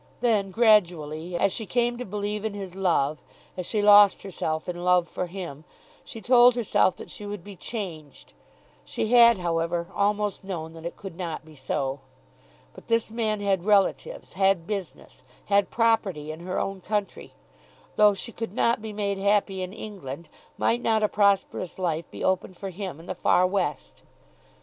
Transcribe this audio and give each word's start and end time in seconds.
Then 0.21 0.49
gradually, 0.49 1.35
as 1.37 1.53
she 1.53 1.67
came 1.67 1.95
to 1.99 2.05
believe 2.05 2.43
in 2.43 2.55
his 2.55 2.73
love, 2.73 3.21
as 3.55 3.67
she 3.67 3.83
lost 3.83 4.23
herself 4.23 4.67
in 4.67 4.83
love 4.83 5.07
for 5.07 5.27
him, 5.27 5.63
she 6.03 6.21
told 6.21 6.55
herself 6.55 6.95
that 6.95 7.11
she 7.11 7.27
would 7.27 7.43
be 7.43 7.55
changed. 7.55 8.33
She 8.83 9.09
had, 9.11 9.37
however, 9.37 9.89
almost 9.93 10.43
known 10.43 10.73
that 10.73 10.85
it 10.85 10.95
could 10.97 11.15
not 11.15 11.45
be 11.45 11.55
so. 11.55 11.99
But 12.73 12.87
this 12.87 13.11
man 13.11 13.41
had 13.41 13.63
relatives, 13.63 14.33
had 14.33 14.65
business, 14.65 15.21
had 15.45 15.69
property 15.69 16.31
in 16.31 16.39
her 16.39 16.59
own 16.59 16.81
country. 16.81 17.33
Though 17.95 18.15
she 18.15 18.31
could 18.31 18.53
not 18.55 18.81
be 18.81 18.93
made 18.93 19.19
happy 19.19 19.61
in 19.61 19.71
England, 19.71 20.29
might 20.57 20.81
not 20.81 21.03
a 21.03 21.07
prosperous 21.09 21.77
life 21.77 22.09
be 22.09 22.23
opened 22.23 22.57
for 22.57 22.71
him 22.71 22.99
in 22.99 23.05
the 23.05 23.13
far 23.13 23.45
West? 23.45 24.01